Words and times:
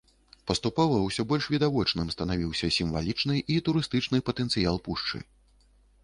Паступова 0.51 0.95
ўсё 1.01 1.25
больш 1.31 1.49
відавочным 1.55 2.07
станавіўся 2.15 2.69
сімвалічны 2.77 3.35
і 3.55 3.59
турыстычны 3.67 4.17
патэнцыял 4.31 4.81
пушчы. 4.89 5.17